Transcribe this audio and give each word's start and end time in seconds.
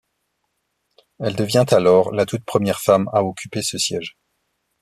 Elle 1.19 1.35
devient 1.35 1.67
alors 1.69 2.11
la 2.11 2.25
toute 2.25 2.43
première 2.43 2.79
femme 2.81 3.07
à 3.13 3.23
occuper 3.23 3.61
ce 3.61 3.77
siège. 3.77 4.17